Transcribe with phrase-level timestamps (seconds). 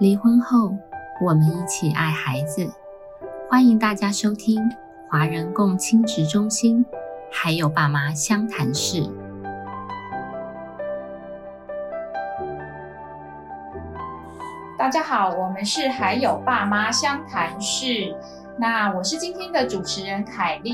[0.00, 0.76] 离婚后，
[1.20, 2.68] 我们一起爱孩子。
[3.48, 4.60] 欢迎大家收听
[5.08, 6.84] 华人共亲职中心，
[7.30, 9.08] 还有爸妈相谈室。
[14.76, 18.16] 大家好，我们是还有爸妈相谈室。
[18.58, 20.72] 那我是今天的主持人凯丽。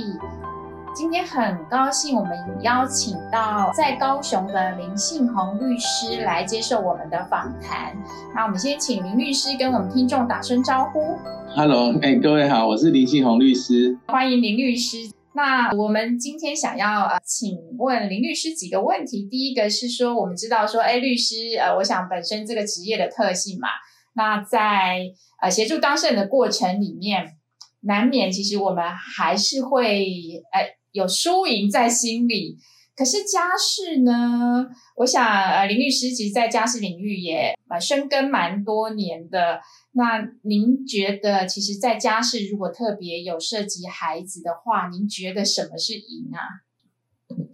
[0.93, 7.96] 今天很高兴，我们邀请到在高雄的林信宏律师来接受我们的访谈。
[8.35, 11.17] 那我们先请林律师跟我们听众打声招呼。
[11.54, 15.11] Hello，哎，各位好，我是林信宏律师，欢迎林律师。
[15.32, 19.26] 那我们今天想要呃，请问林律师几个问题。
[19.31, 23.68] 第一个是说，我们知道说，哎，律师，呃，我想本身这个职业的特性嘛，
[24.14, 25.04] 那在
[25.40, 27.36] 呃协助当事人的过程里面，
[27.82, 30.79] 难免其实我们还是会，哎。
[30.93, 32.58] 有输赢在心里，
[32.97, 34.67] 可是家事呢？
[34.97, 39.61] 我想，呃，林律师其实，在家事领域也蛮深耕蛮多年的。
[39.92, 46.39] 那您觉得，其实，在家事如果特别有涉及孩子的话，您觉得什么是赢啊？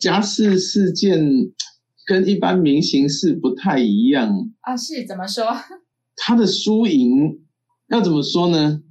[0.01, 1.19] 家事事件
[2.07, 5.45] 跟一般民刑事不太一样啊，是怎么说？
[6.17, 7.45] 他的输赢
[7.89, 8.83] 要怎么说呢？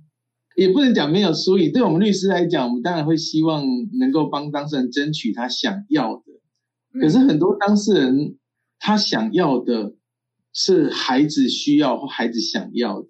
[0.56, 3.66] 也不能讲没有输赢，对我们律师来讲，我们当然会希望
[4.00, 6.24] 能够帮当事人争取他想要的。
[7.00, 8.38] 可是很多当事人
[8.80, 9.96] 他想要的
[10.54, 13.08] 是孩子需要或孩子想要的，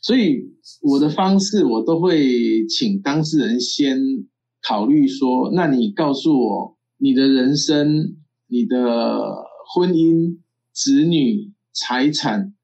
[0.00, 3.98] 所以我的方式我都会请当事人先
[4.62, 9.36] 考虑说：那你告诉我你的人生、你的
[9.74, 10.38] 婚姻、
[10.72, 12.54] 子女、财产，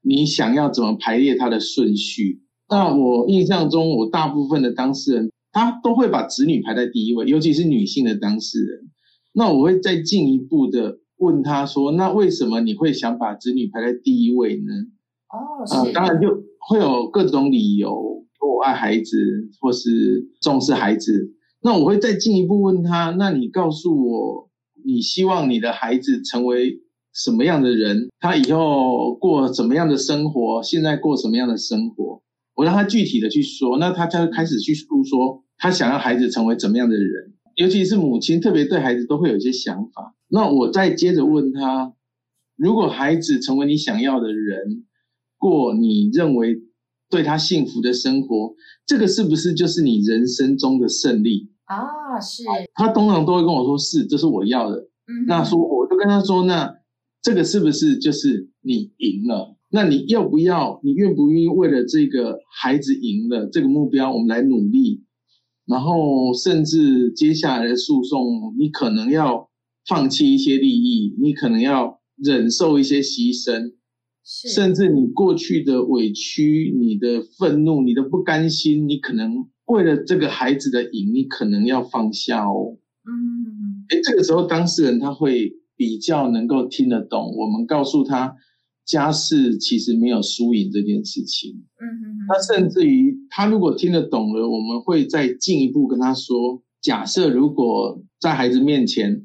[0.00, 2.41] 你想要怎么排列它的顺序？
[2.72, 8.88] 那我印象中，我大部分的当事人，他都会把子女排在第一位，尤其是女性的当事人。
[9.34, 14.72] 那我会再进一步的问他说：“那为什么你会想把子女排在第一位呢？”
[15.28, 16.28] 哦，啊，当然就
[16.66, 21.34] 会有各种理由，我爱孩子，或是重视孩子。
[21.60, 24.50] 那我会再进一步问他：“那你告诉我，
[24.82, 26.80] 你希望你的孩子成为
[27.12, 28.08] 什么样的人？
[28.18, 30.62] 他以后过什么样的生活？
[30.62, 32.22] 现在过什么样的生活？”
[32.54, 40.14] 我让他具体的去说，那他才会开始去诉说他想要孩子成为怎么样的人，尤其是母亲，特别对孩子都会有一些想法。
[40.28, 41.94] 那我再接着问他，
[42.56, 44.86] 如果孩子成为你想要的人，
[45.38, 46.62] 过你认为
[47.10, 48.54] 对他幸福的生活，
[48.86, 52.20] 这个是不是就是你人生中的胜利啊？
[52.20, 52.42] 是。
[52.74, 54.88] 他通常都会跟我说是，这是我要的。
[55.06, 56.76] 嗯，那说我就跟他说，那
[57.20, 59.56] 这个是不是就是你赢了？
[59.74, 60.80] 那你要不要？
[60.84, 65.02] 你愿不愿意为了这个孩子赢了这个目标，我们来努力？
[65.64, 69.48] 然后甚至接下来的诉讼，你可能要
[69.86, 73.72] 放弃一些利益，你可能要忍受一些牺牲，
[74.22, 82.76] 甚至你过去的委屈、你的愤怒、你的不甘心，你可能为了这个孩子的赢，你可能要放下哦。
[83.08, 88.36] 嗯，哎，这个时候当事人他会比较能够听得懂，我们告诉他。
[88.84, 99.24] 家事其实没有输赢这件事情，嗯哼，那甚至于他如果听得懂了，我们会再进一步跟他说：假设如果在孩子面前，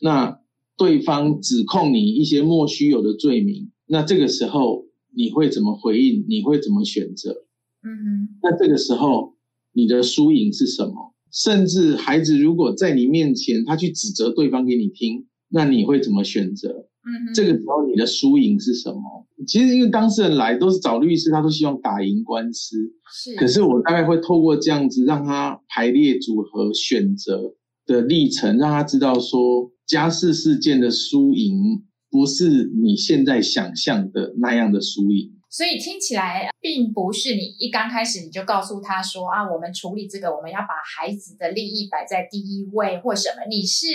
[0.00, 0.38] 那
[0.76, 6.24] 对方指控你一些莫须有的罪名，那这个时候你会怎么回应？
[6.28, 7.46] 你会怎么选择？
[7.82, 9.34] 嗯哼，那这个时候
[9.72, 11.14] 你的输赢是什么？
[11.32, 16.88] 甚至孩子如果在你面前，他去指责对方给你听，那你会怎么选择？
[17.02, 19.26] 嗯，这个时候你的输赢是什么？
[19.46, 22.76] 其实因为当事人来都是找律师，他都希望打赢官司。
[23.10, 27.54] 是，可是我大概会透过这样子让他排列组合选择
[27.86, 35.32] 的历程，让他知道说家事事件的输赢不是你现在想象的那样的输赢。
[35.48, 43.48] 所以听起来并不是你一刚开始你就告诉他说啊，我们处理这个，我们要把孩子的利益摆在第一位或什么？
[43.48, 43.86] 你是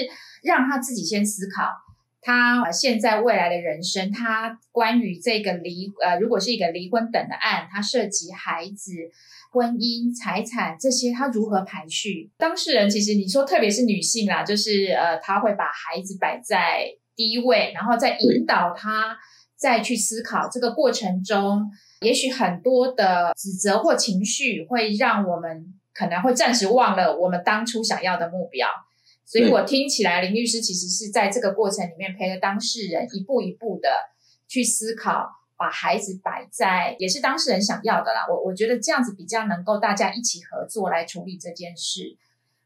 [0.44, 1.85] 让他自己先思考。
[2.26, 8.94] 他现在未来的人生，他关于这个离呃，如果是一个离婚等的案，他涉及孩子、
[9.52, 12.32] 婚姻、财产这些，他如何排序？
[12.36, 19.16] 当事人其实你说，特别是女性啦，就是呃，他会把孩子摆在第一位，然后再引导他
[19.56, 21.70] 再去思考这个过程中，
[22.02, 28.68] 也许很多的指责或情绪会让我们可能会暂时忘了我们当初想要的目标。
[29.26, 33.90] 所以我听起来，林律师其实是在这个过程里面陪着当事人一步一步的
[34.48, 35.28] 去思考，
[35.58, 38.28] 把孩子摆在也是当事人想要的啦。
[38.30, 42.16] 我我觉得这样子比较能够大家一起合作来处理这件事。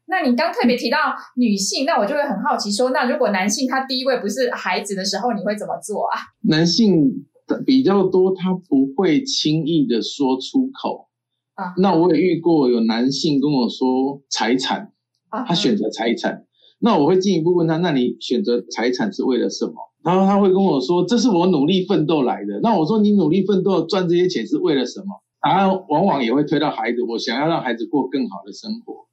[0.04, 0.98] 那你刚特别提到
[1.36, 6.18] 女性，那我就会很好奇说，那如果男性他第一位不是孩子的时候，你会怎么做啊？
[6.42, 7.26] 男性
[7.64, 11.08] 比较多，他不会轻易的说出口。
[11.54, 14.92] 啊，那我也遇过有男性跟我说财产，
[15.30, 16.44] 他选择财产。
[16.80, 19.74] 那我会进一步问他，那你选择财产是为了什么？
[20.02, 22.58] 然后他会跟我说，这是我努力奋斗来的。
[22.62, 25.22] 那我说，你努力奋斗赚这些钱是为了什么？
[25.42, 29.06] 答案往往也会推到孩子，我想要让孩子过更好的生活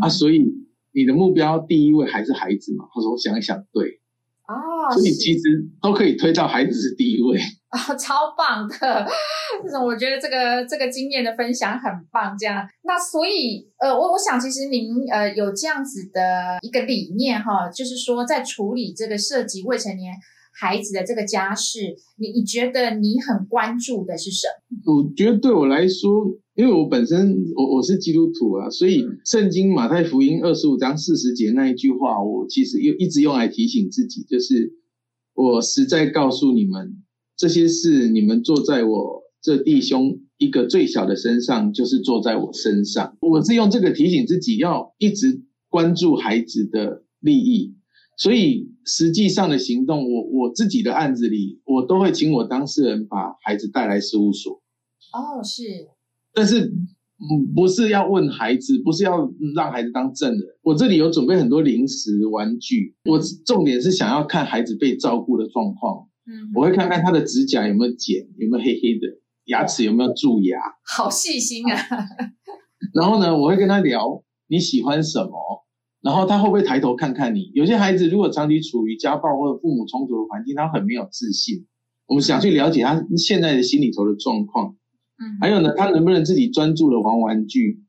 [0.00, 0.44] 啊，所以
[0.92, 2.86] 你的目标第一位还是孩子嘛？
[2.94, 4.00] 他说，我想一想，对。
[4.46, 7.38] 哦，所以其实都可以推到孩子是第一位
[7.68, 9.06] 啊， 超棒的！
[9.64, 12.36] 这种我觉得这个这个经验的分享很棒。
[12.38, 20.14] 这样，那所以呃，我我想其实您呃有这样子的一个理念哈，就是说在处理这个涉及未成年
[20.52, 24.46] 孩子的这个家事，你你觉得你很关注的是什
[24.84, 24.94] 么？
[24.94, 26.26] 我觉得对我来说。
[26.58, 34.72] 因为我本身我我是基督徒啊，所以圣经马太福音二十五章四十节那一句话，我其实又一直用来提醒自己，就是
[35.34, 36.96] 我实在告诉你们，
[37.38, 43.16] 这些事你们做在我这弟兄一个最小的身上，就是做在我身上。
[43.20, 47.76] 我是用这个提醒自己，要一直关注孩子的利益，
[48.16, 54.60] 所以实际上的行动，我我自己的案子里，我都会请我当事人把孩子带来事务所。
[55.12, 55.62] 哦，是。
[56.34, 60.40] 但是，嗯，不是要问孩子，不是要让孩子当证人。
[60.62, 66.07] 我这里有准备很多零食、玩具，我重点是想要看孩子被照顾的状况。
[66.28, 69.06] 嗯，我会看看他的指甲有没有剪，有没有黑黑的，
[69.46, 70.58] 牙齿有没有蛀牙。
[70.84, 71.78] 好细心啊！
[72.94, 75.32] 然后呢，我会跟他聊你喜欢什么，
[76.02, 77.50] 然后他会不会抬头看看你？
[77.54, 81.66] 有些孩子如果长期处于家暴或者父母冲突的环境，他很没有自信。
[82.06, 84.76] 我们想去了解他现在的心里头的状况。
[85.40, 87.82] 还有呢，他能不能自己专注的玩玩具，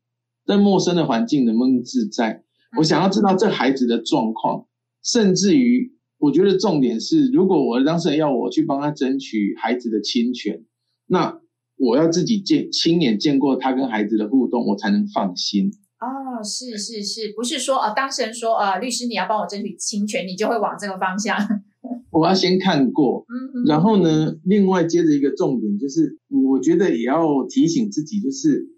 [0.46, 2.42] 在陌生的环境能不能自在？
[2.76, 4.66] 我想要知道这孩子的状况，
[5.02, 10.64] 甚至于，我觉得重点是，如果我的当事人要我去帮他争取孩子的侵权，
[11.06, 11.40] 那
[11.78, 15.72] 我要自己见亲眼见过他跟孩子的互动，我才能放心。
[15.98, 21.36] 哦，是是是，不是说呃，当事人说呃，律师你要帮我争取侵权，你就会往这个方向。
[22.12, 28.68] 我要先看过，嗯，然后呢，另外接着一个重点就是，我觉得也要提醒自己，就是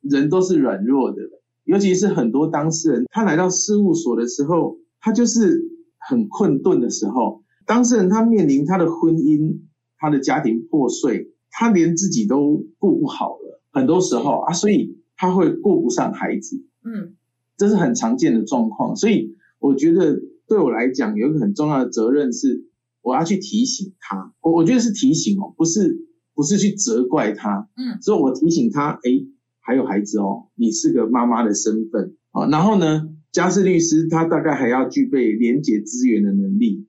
[0.00, 1.16] 人都是软弱的，
[1.64, 5.60] 尤其是很多当事人，他来到事务所的时候，他就是
[6.08, 9.60] 很困顿的时候，当事人他面临他的婚姻，
[9.98, 17.14] 他的家庭破碎，他连自己都顾不好了，很多时候啊，所以他会顾不上孩子，嗯，
[17.56, 22.68] 这是很常见的状况，所以我觉得对我来讲，有一个很重要的责任是。
[23.06, 29.26] 我要去提醒他，我我觉得是提醒哦，不是不是去责怪他，嗯，所以我提醒他，哎，
[29.60, 32.16] 还有孩子哦，你是个妈妈的身份。
[32.30, 36.86] 啊，然后呢，家事律师他大概还要具备连结资源的能力，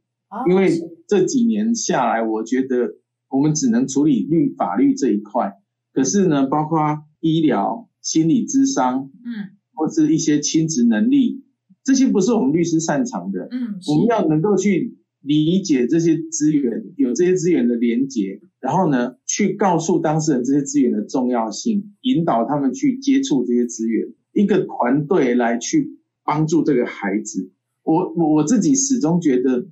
[0.48, 0.70] 因为
[1.08, 2.94] 这几年下来，我觉得
[3.30, 5.54] 我们只能处理律法律这一块，
[5.92, 11.44] 可是呢，包括医疗、心理咨商，嗯，或是一些亲职能力，
[11.84, 14.96] 这些不是我们律师擅长的，嗯，我们要能够去。
[15.28, 27.54] 理解这些资源，有这些资源的连接，然后呢，去告诉当事人这些资源的重要性，引导他们去接触这些资源，一个团队来去帮助这个孩子。
[27.84, 29.68] 我我我自己始终觉得，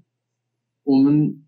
[0.83, 1.44] 我们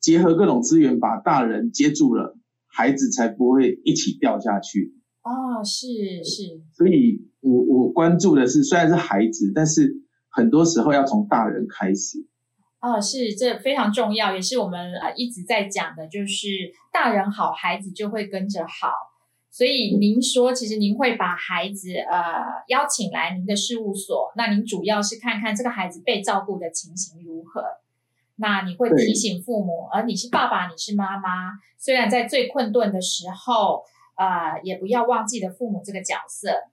[0.00, 4.92] 结合各种资源，把大人接住了，孩子才不会一起掉下去。
[5.22, 6.60] 哦，是是。
[6.72, 12.26] 所以我我关注的是，虽然是孩子，但是很多时候要从大人开始。
[12.80, 16.48] 哦，是这非常重要，也是我们呃一直在讲的，就是
[16.92, 18.90] 大人好，孩子就会跟着好。
[19.54, 27.62] 所以您说，其实您会把孩子呃邀请来您的事务所，那您主要是看看这个孩子被照顾的情形如何。
[28.34, 33.84] 那你会提醒父母，而你是爸爸，你是妈妈，虽然在最困顿的时候，
[34.16, 36.64] 呃，也不要忘记了父母这个角色。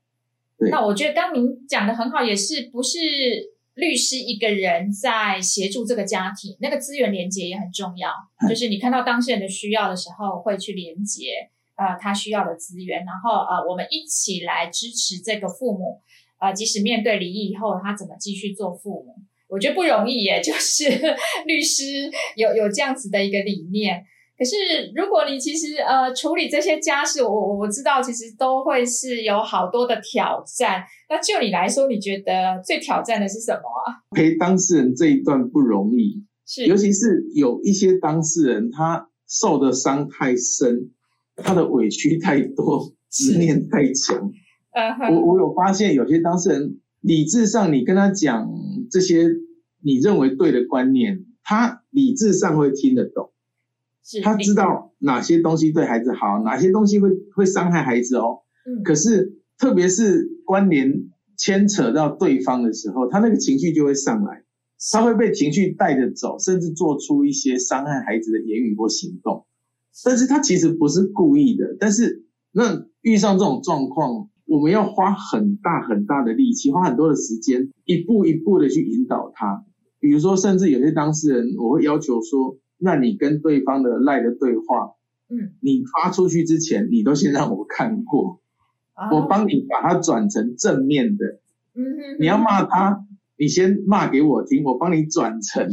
[0.72, 2.98] 那我觉得刚您讲的很好，也是不是？
[3.76, 8.12] 律师一个人在协助这个家庭，那个资源连接也很重要。
[8.50, 11.50] 就是你看到当事人的需要的时候，会去连接
[11.82, 16.02] 呃他需要的资源，然后呃我们一起来支持这个父母。
[16.40, 19.16] 呃，即使面对离异以后，他怎么继续做父母？
[19.48, 20.42] 我觉得不容易耶。
[20.42, 20.86] 就是
[21.46, 24.04] 律师有有这样子的一个理念。
[24.36, 24.56] 可是，
[24.96, 30.84] 如果你其实呃处理这些家事，我我知道其实都会是有好多的挑战。
[31.08, 34.02] 那就你来说，你觉得最挑战的是什么啊？
[34.18, 40.90] 陪当事人这一段不容易，是尤其是有一些当事人他受的伤太深，
[41.42, 44.32] 他的委屈太多，执念太强。
[45.10, 48.50] 我我有发现有些当事人理智上你跟他讲
[48.90, 49.28] 这些
[49.82, 53.32] 你认为对的观念，他理智上会听得懂。
[54.24, 58.40] 他知道哪些东西对孩子好，哪些东西会会伤害孩子哦。
[58.66, 64.44] 嗯，可是特别是关联牵扯到对方的时候，他那个情绪就会上来，
[64.92, 69.46] 他会被情绪带着走，甚至做出一些伤害孩子的言语或行动。
[70.06, 79.66] 但是他其实不是故意的，但是那遇上这种状况，我们要花很大很大的力气，花很多的时间，一步一步的去引导他。
[80.00, 82.58] 比如说，甚至有些当事人，我会要求说。
[82.84, 84.96] 那你跟对方的赖的对话，
[85.30, 88.42] 嗯，你发出去之前，你都先让我看过，
[89.12, 91.26] 我帮你把它转成正面的，
[91.76, 93.06] 嗯哼，你要骂他，
[93.38, 95.70] 你先骂给我听，我帮你转成，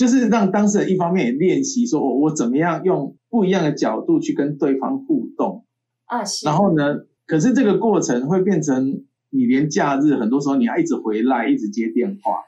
[0.00, 5.66] 就是让当事人一方面也练习说，我我怎么样用不一样的角度去跟对方互动，
[6.06, 12.38] 啊，然后呢，可是这个过程会变成你连假日很多时候你要一直回来，一直接电话，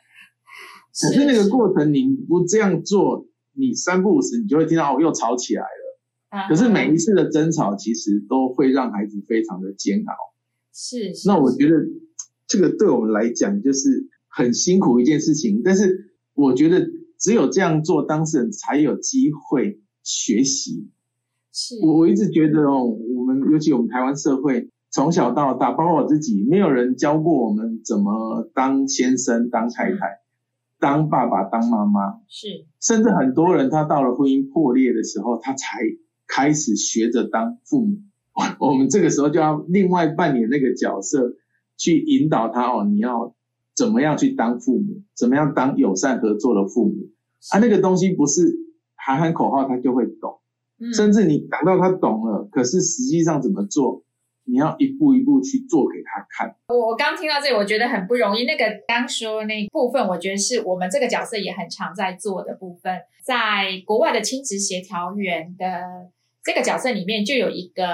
[0.98, 3.26] 可是那个过程你不这样做。
[3.54, 6.48] 你三不五时，你就会听到哦，又吵起来了。
[6.48, 10.14] 可是每一次的争吵，其实都会让孩子非常的煎熬。
[10.72, 11.12] 是。
[11.26, 11.76] 那我觉得
[12.46, 15.60] 这个对我们来讲就是很辛苦一件事情。
[15.62, 16.88] 但是我觉得
[17.22, 20.90] 只有这样做，当事人才有机会学习。
[21.52, 21.76] 是。
[21.82, 30.20] 我我一直觉得哦，我们尤其我们台湾社会，从小到大，包括我自己，没有人教过我们怎么当先生、当太太。
[30.80, 35.78] 当爸爸、当妈妈是，甚至很多人他到了婚姻破裂的时候，他才
[36.26, 37.98] 开始学着当父母。
[38.58, 41.36] 我们这个时候就要另外扮演那个角色，
[41.76, 43.32] 去引导他哦，你要
[43.76, 47.11] 怎么样去当父母，怎么样当友善合作的父母
[47.50, 47.58] 啊？
[47.58, 48.54] 那个东西不是
[48.94, 50.40] 喊喊口号他就会懂，
[50.94, 54.04] 甚至你等到他懂了，可是实际上怎么做？
[54.44, 56.56] 你要一步一步去做给他看。
[56.66, 58.44] 我我刚听到这里，我觉得很不容易。
[58.44, 63.02] 那个刚说那部分，我觉得是我们这个角色也很常在做的部分。
[63.22, 66.10] 在国外的亲子协调员的
[66.42, 67.84] 这个角色里面，就有一个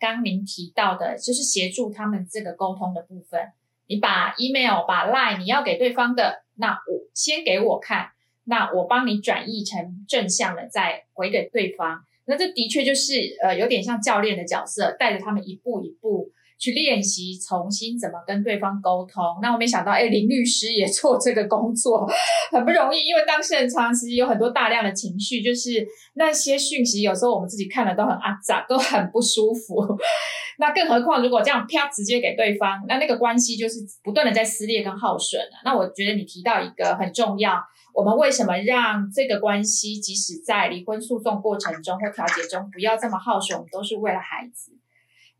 [0.00, 3.52] 刚您提到的，就是协助他们这个沟通的部分。
[3.86, 8.08] 你把 email、把 line 你要给对方的，那我先给我看，
[8.44, 12.04] 那我帮你转译成正向的，再回给对方。
[12.24, 16.30] 那这的确就是呃，有点像教练的角色，带着他们一步一步
[16.62, 19.20] 去练习，重新怎么跟对方沟通。
[19.42, 22.08] 那我没想到，哎，林律师也 做这个工作，
[22.52, 29.74] 很不容易，因为当事人长时有很多大量的情绪，就是那些讯息，有时候我们自己看了都很阿杂，都很不舒服。
[30.58, 35.62] 那更何况如果这样啪直接给对方，那那个关系就是不断的在撕裂跟耗损了。
[35.64, 37.58] 那我觉得你提到一个很重要。
[37.94, 43.62] 我们为什么让这个关系，即使在离婚诉讼过程中或调解中，不要这么耗损？
[43.70, 44.72] 都是为了孩子，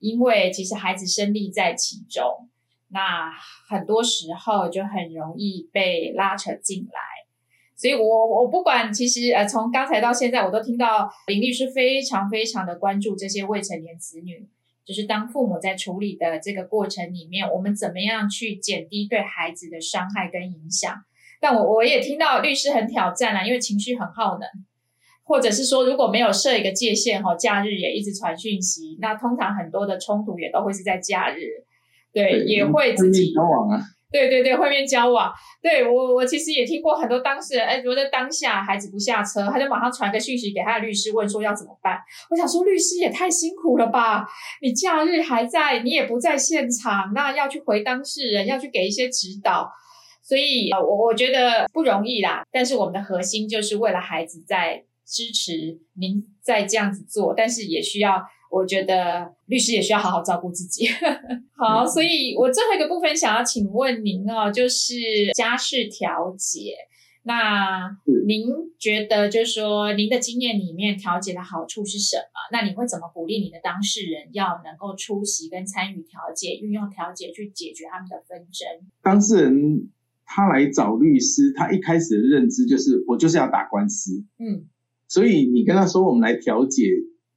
[0.02, 2.50] 因为其实孩子身立在其中，
[2.88, 3.32] 那
[3.68, 7.00] 很多时候就很容易被拉扯进来。
[7.74, 14.48] 所以，我我不管，其实呃，从刚才到现在，我都听到林律师非常非常的关注这些未成年子女，
[14.84, 21.02] 就是当父母在处理的这个过程里面，我们怎么样去减低对孩子的伤害跟影响。
[21.40, 24.48] 但我我也听到律师很挑战啊，因为情绪很耗能，
[25.24, 31.64] 或者是说如果没有设一个界限哈，假日也一直传讯息，那通常很多的冲突也都会是在假日，
[32.12, 41.98] 对，也会自己交往啊，对对对，会面交往，对我我其实也听过很多当事人，哎，如果在当下孩子不下车，他就马上传个讯息给他的律师问说要怎么办，
[42.30, 44.26] 我想说律师也太辛苦了吧，
[44.60, 49.70] 你假日还在，你也不在现场，那要去回当事人，要去给一些指导。
[50.24, 52.44] 所以，呃，我我觉得不容易啦。
[52.52, 60.88] 但是我们的核心就是为了孩子在支持您在这样子做，但是也需要，我觉得律师也需要好好照顾自己。
[61.54, 64.94] 好，所以我最后一个部分想要请问您哦，就是
[65.34, 66.74] 家事调解。
[67.24, 67.94] 那
[68.26, 68.46] 您
[68.78, 72.48] 觉得，就是说您的经验里面调解的好处是什么？
[72.50, 78.66] 那你会怎么鼓励你的当事人要能够出席跟参与调解，运用调解去解决他们的纷争？
[79.02, 79.90] 当事人。
[80.24, 84.64] 他来找律师，他一开始的认知就是我就是要打官司，嗯，
[85.12, 86.84] 所以你跟他说我们来调解，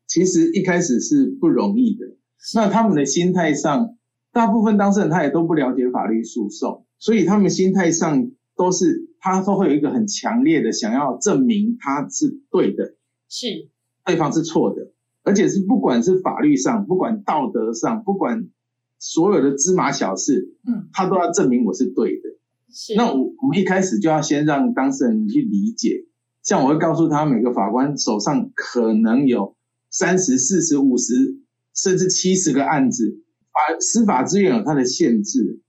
[0.07, 2.05] 其实一开始是不容易的。
[2.55, 3.97] 那他们的心态上，
[4.31, 12.95] 大部分当事人他也都不了解法律诉讼，所以他们心态上都是他都会有一个很强烈的想要证明他是对的，
[13.27, 13.47] 是。
[14.05, 18.47] 对方是错的，而且是不管是法律上，不管道德上，不管
[18.99, 22.21] 所有的芝麻小事，嗯，他都要证明我是对的。
[22.71, 22.95] 是。
[22.95, 26.05] 那我我们一开始就要先让当事人去理解，
[26.45, 29.55] 像我会告诉他，每个法官手上可能有
[29.89, 31.39] 三十四十五十
[31.73, 33.19] 甚至七十个案子，
[33.51, 35.59] 法司法资源有它的限制，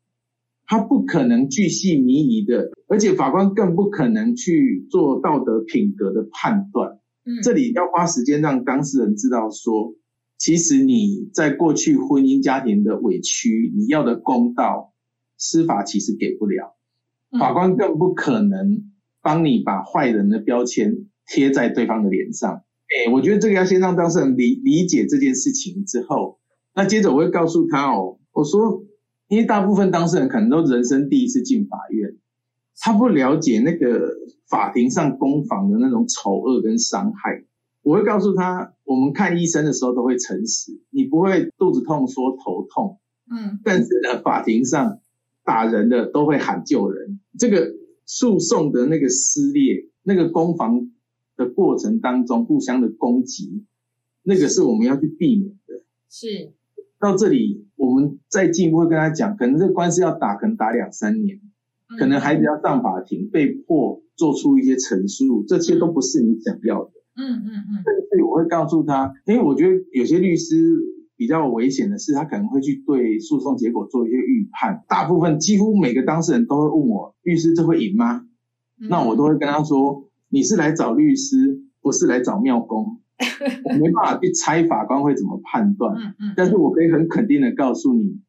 [0.67, 6.99] 他不可能巨细靡遗的，而且法官更不可能去做道德品格的判断。
[7.25, 9.95] 嗯，这里要花时间让当事人知道说，
[10.37, 14.93] 其实你在过去婚姻家庭的委屈，你要的公道，
[15.39, 16.77] 司法其实给不了，
[17.41, 18.93] 法官更不可能
[19.27, 22.63] 帮你把坏人的标签贴在对方的脸上。
[22.87, 26.39] 哎，我觉得这个要先让当事人理理解这件事情之后，
[26.77, 28.85] 那接着我会告诉他哦，我说，
[29.27, 32.15] 因为大部分当事人可能都人生第一次进法院，
[32.79, 34.13] 他不了解那个
[34.49, 37.43] 法庭上攻防的那种丑恶跟伤害。
[37.83, 45.01] 我会告诉他，我们看医生的时候都会诚实，你不会肚子痛说头痛，嗯，但是呢，法庭上
[45.45, 47.73] 打人的都会喊救人，这个
[48.07, 50.91] 诉讼的那个撕裂，那个攻防。
[51.39, 53.67] 的过程当中互相的攻击，
[54.23, 55.85] 那个是我们要去避免的。
[56.09, 56.55] 是
[56.99, 61.39] 到这里，我们再进一步会跟他讲，可能这个官司要打，可能打两三年，
[61.99, 66.93] 可能孩子要上法庭，被迫做出一些陈述，这些都不是你想要的。
[67.17, 67.85] 嗯嗯嗯。
[67.85, 70.75] 所以我会告诉他，因为我觉得有些律师
[71.17, 74.85] 比较危险的是，他可能会去对诉讼结果做一些预判。
[74.89, 78.27] 大部分几乎每个当事人都会问我，律师这会赢吗？
[78.79, 80.05] 那我都会跟他说。
[80.29, 82.99] 你是来找律师，不是来找庙公，
[83.65, 85.95] 我没办法去猜法官会怎么判断。
[85.97, 88.21] 嗯嗯，但是我可以很肯定的告诉你，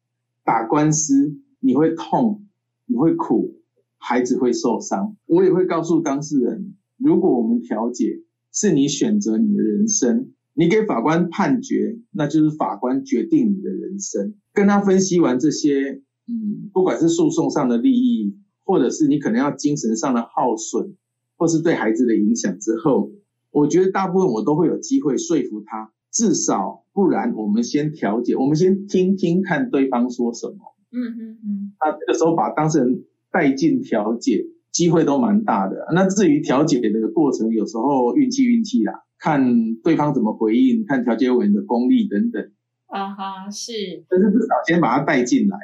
[0.44, 2.46] 打官司你会痛，
[2.86, 3.56] 你会苦，
[3.98, 5.16] 孩子会受伤。
[5.26, 14.34] 我也会告诉当事人，如果我们调解是你选择你的人生，你给法官判决，那就是法官决定你的人生。
[14.52, 20.96] 跟他分析完这些，嗯，不管是诉讼上的利益，或者是你可能要精神上的耗损。
[21.36, 23.12] 或是对孩子的影响之后，
[23.52, 30.56] 我觉得大部分我都会有机会说服他，至少不然我们先调解，我们先听听看对方说什么。
[30.90, 31.72] 嗯嗯嗯。
[31.78, 35.86] 那这个时候把当事人带进调解，机会都蛮大的。
[35.94, 42.42] 那至于调解的过程，有时候运气运气啦，看对方怎么回应，看调解委员的功力等等。
[42.86, 43.72] 啊哈，是。
[44.08, 45.58] 但是至少先把他带进来。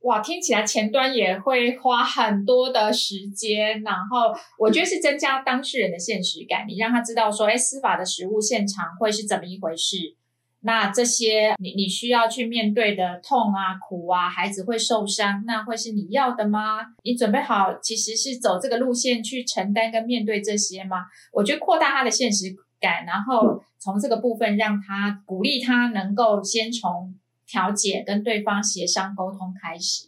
[0.00, 10.16] 哇，听起来前端也会花很多的时间，然后我觉得是增加当事人的现实感，你让他知道说，哎，司法的实务现场会是怎么一回事，
[10.60, 16.78] 那这些你你需要去面对的痛啊、苦啊，孩子会受伤，那会是你要的吗？
[17.04, 21.04] 你准备好其实是走这个路线去承担跟面对这些吗？
[21.30, 22.46] 我觉得扩大他的现实
[22.80, 27.14] 感，然后从这个部分让他鼓励他能够先从。
[27.52, 30.04] 调解跟对方协商沟通开始，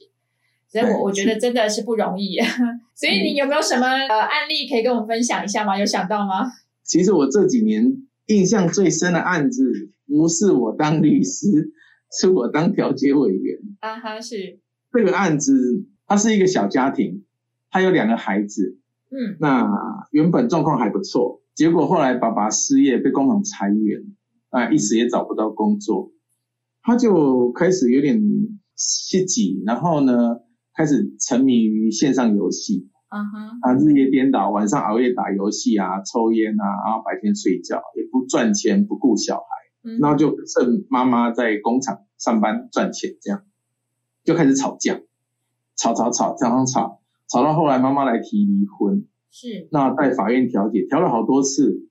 [0.69, 2.39] 所以我我觉得真的是不容易。
[2.95, 5.77] 所以你有没有什么呃案例可以跟我们分享一下吗？
[5.77, 6.53] 有想到吗？
[6.85, 11.73] 其实我这几年印象最深的案子，不是我当律师，
[12.13, 13.59] 是我当调解委员。
[13.81, 14.61] 啊哈，是
[14.93, 17.25] 这个案子，它是一个小家庭，
[17.73, 18.79] 他有两个孩子。
[19.11, 19.69] 嗯，那
[20.13, 24.03] 原本状况还不错，结果后来爸爸失业，被工厂裁员，
[24.51, 26.13] 啊，一时也找不到工作。
[26.83, 28.21] 他就开始有点
[28.75, 30.41] 心急，然后呢，
[30.75, 39.45] 开始沉迷于线上游戏，啊哈，啊，日夜颠倒，晚上熬夜打游戏啊，抽烟啊，然后白天睡觉，也不赚钱，不顾小孩，
[40.01, 43.43] 然后就剩妈妈在工厂上班赚钱，这样。
[44.25, 45.01] 就开始吵架，
[45.77, 51.89] 吵吵吵，常常吵，吵到后来妈妈来提离婚，是，那在法院调解，调了好多次，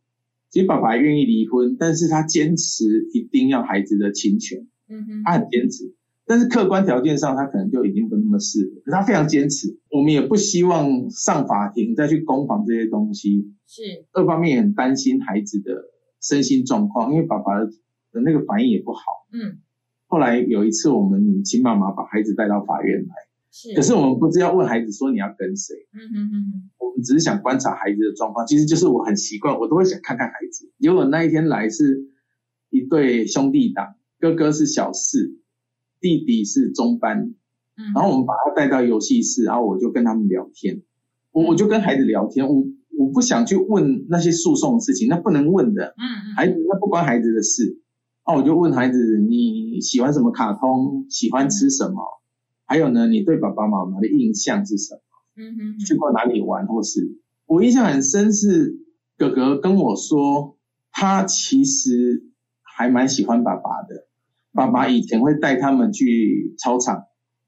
[0.49, 4.67] 其实爸爸愿意离婚，但是他坚持一定要孩子的侵权。
[4.87, 8.81] 嗯哼，他很坚持，但是客观条件上他可能就已经不那么适合。
[8.85, 13.53] 可他非常坚持，我们也不希望上法庭再去攻防这些东西。
[13.65, 15.71] 是，二方面也很担心孩子的
[16.21, 19.01] 身心状况，因为爸爸的那个反应也不好。
[19.31, 19.59] 嗯，
[20.07, 23.15] 后来有一次我们亲妈妈把孩子带到法院来，
[23.51, 25.75] 是，可是我们不是要问孩子说你要跟谁。
[25.93, 30.71] 嗯哼哼哼，我们只是想观察孩子的状况，其实就是我很习惯，我都会想看看孩子。
[30.79, 32.07] 结果那一天来是
[32.69, 33.95] 一对兄弟档。
[34.19, 35.39] 哥哥是小四，
[35.99, 37.33] 弟弟是中班，
[37.75, 40.83] 嗯，然后我们把他带到游戏室，然后我就跟他们聊天，
[41.31, 42.63] 我我就跟孩子聊天，我
[42.99, 47.81] 我不想去问那些诉讼的事情，那不能问的，嗯嗯，孩子那不关孩子的事，
[48.27, 52.03] 那我就问孩子你喜欢什么卡通，喜欢吃什么，
[52.71, 55.43] 还有呢，你对爸爸妈妈的印象是什么？
[55.43, 58.79] 嗯哼，去过哪里玩，或是我印象很深是
[59.17, 60.55] 哥哥跟我说，
[60.89, 62.29] 他其实
[62.61, 64.07] 还蛮喜欢爸爸的。
[64.53, 67.03] 爸爸以前会带他们去操场，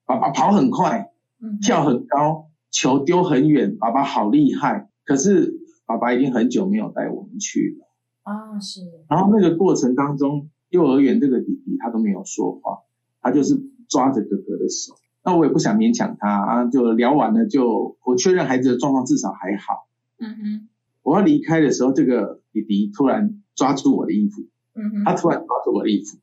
[0.05, 1.13] 爸爸跑很快，
[1.61, 4.89] 跳很高，球丢很远，爸爸好厉害。
[5.05, 5.53] 可是
[5.85, 7.87] 爸爸已经很久没有带我们去了
[8.23, 8.81] 啊，是。
[9.07, 12.79] 然后那个过程当中，幼儿园这个弟弟他都没有说话，
[13.21, 13.57] 他就是
[13.87, 14.95] 抓着哥哥的手。
[15.25, 19.87] 那我也不想勉强他啊，就聊完了就我确认孩子的状况至少还好。
[20.19, 20.69] 嗯哼。
[21.01, 24.41] 我要离开的时候，这个弟弟突然抓住我的衣服，
[24.73, 26.17] 嗯哼他突然抓住我的衣服，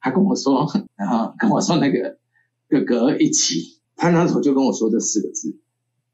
[0.00, 2.18] 他跟我说， 然后跟我说那个
[2.68, 5.58] 哥哥一起，他那时候就跟我说这四个字。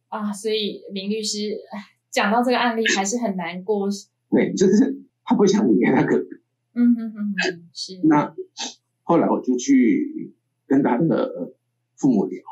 [0.08, 1.58] 啊，所以林律师
[2.10, 3.88] 讲到这个案例还是很难过。
[4.30, 6.24] 对，就是他不想离开他哥哥。
[6.74, 8.00] 嗯哼哼哼，是。
[8.04, 8.32] 那
[9.02, 10.32] 后来我就去
[10.68, 11.52] 跟他的
[12.04, 12.42] 父母聊。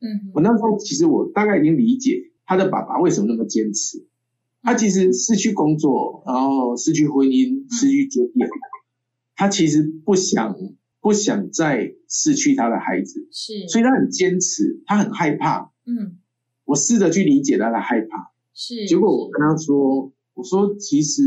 [0.00, 4.06] 嗯，我那时候其实我大概已经理解他的爸爸为什么那么坚持。
[4.62, 8.48] 他其实失去工作，然后失去婚姻，失去职业，
[9.36, 10.56] 他其实不想
[11.00, 15.70] 不想再失去他的孩子，是，所以他很坚持，他很害怕。
[15.84, 16.18] 嗯，
[16.64, 18.86] 我试着去理解他的害怕，是。
[18.86, 21.22] 结果我跟他说：“我说其实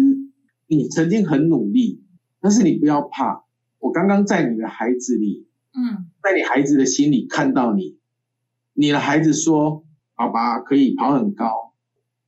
[0.67, 2.03] 你曾经很努力，
[2.41, 3.45] 但是你不要怕，
[3.79, 7.97] 我刚刚在你的孩子里，嗯，在你孩子的心里看到你，
[8.73, 9.83] 你的孩子说，
[10.15, 11.69] 爸爸可以跑很高。”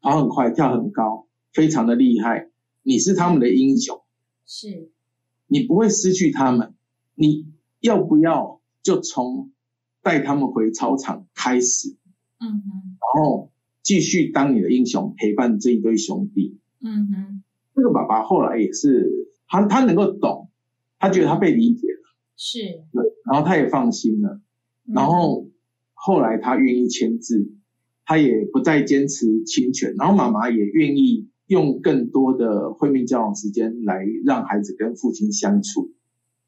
[0.03, 2.49] 跑很快，跳很高，非常的厉害。
[2.81, 4.01] 你是他们的英雄，
[4.45, 4.91] 是，
[5.47, 6.73] 你不会失去他们。
[7.15, 7.47] 你
[7.79, 9.53] 要不要就从
[10.01, 11.95] 带他们回操场开始？
[12.37, 13.49] 嗯哼，然后
[13.81, 16.59] 继续当你的英雄，陪伴这一堆兄弟。
[16.81, 20.49] 嗯哼，这个爸爸后来也是，他他能够懂，
[20.99, 22.02] 他觉得他被理解了，
[22.35, 22.59] 是，
[22.91, 24.41] 对，然后他也放心了，
[24.85, 25.49] 然后
[25.93, 27.53] 后来他愿意签字。
[28.05, 35.93] 他也不再坚持侵权，然后妈妈也愿意用更多的会面交往时间来让孩子跟父亲相处。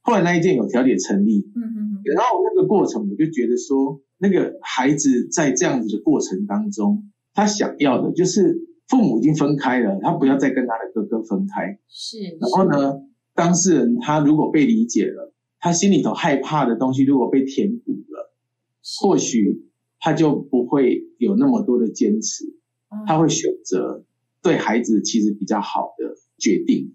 [0.01, 11.79] 后来那一件有条理成立，嗯嗯嗯，然后那个过程我就觉得说，那个孩子在这样子的过程当中，他想要的就是父母已经分开了，他不要再跟他的哥哥分开。
[11.87, 12.99] 是，然后呢，
[13.33, 15.33] 当事人他如果被理解了，
[15.65, 18.35] 他心里头害怕的东西如果被填补了，
[19.01, 19.63] 或许。
[19.97, 22.45] 他就不会有那么多的坚持，
[23.07, 24.05] 他会选择
[24.43, 26.93] 对孩子其实比较好的决定。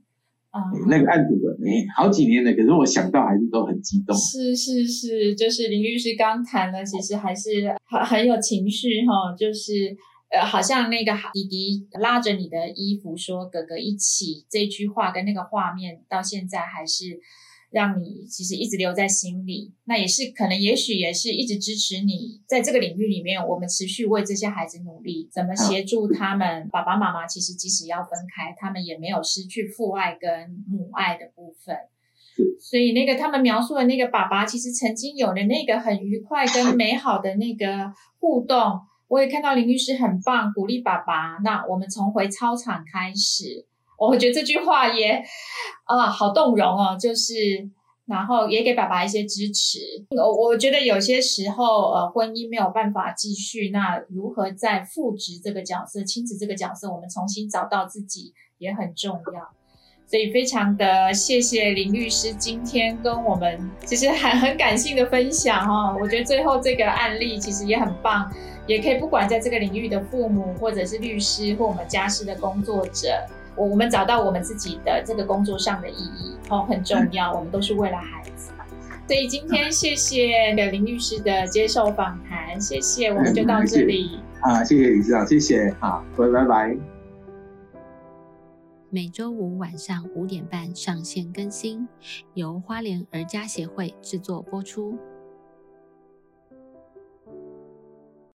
[0.51, 1.35] 啊，那个案子
[1.67, 4.17] 哎，好几年了，可是我想到还是都很激动。
[4.17, 9.97] 是是是，就是林律师刚谈了，其实还是很很有情绪哈，就是
[10.31, 17.19] 呃，好像那个弟弟拉着你的衣服说“哥哥一起”这句话跟那个画面，到现在还是。
[17.71, 23.41] 让你其实一直留在心里，那也是可能，也许也是一直支持你在这个领域里面。
[23.47, 26.69] 我们持续为这些孩子努力，怎么协助他们？
[26.71, 31.77] 爸爸妈妈其实即使要分开，他们也没有失去父爱跟母爱的部分。
[32.61, 41.39] 所以那个他们描述的那个爸爸，其实曾经有的那个很愉快跟美好的那个互动，我也看到林律师很棒，鼓励爸爸。
[41.45, 43.67] 那我们从回操场开始。
[44.09, 45.23] 我觉得这句话也
[45.85, 46.97] 啊，好动容哦。
[46.99, 47.35] 就是，
[48.07, 49.79] 然后也给爸爸一些支持。
[50.17, 59.51] 我我觉得有些时候，呃，婚姻没有办法继续，那如何在父职这个角色、亲子这个角色，我们重新找到自己也很重要。
[60.07, 65.97] 所以，非常的谢谢林律师今天跟我们其实很很感性的分享哦。
[66.01, 68.29] 我觉得最后这个案例其实也很棒，
[68.67, 73.25] 也可以不管在这个领域的父母，或者是律师，或我们家事的工作者。
[73.61, 77.31] 我我们找到我们自己的这个工作上的意义哦，很重要。
[77.35, 78.53] 我们都是为了孩子，
[79.07, 86.77] 所以今天谢谢林律师的接受访谈，谢谢，我们就到这里啊，谢谢李市长，谢谢，好，拜拜拜。
[88.89, 91.87] 每周五晚上五点半上线更新，
[92.33, 94.99] 由花莲儿家协会制作播出。